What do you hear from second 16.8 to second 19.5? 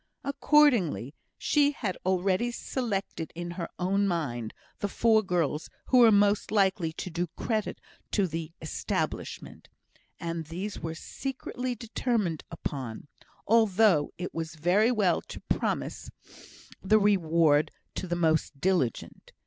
the reward to the most diligent.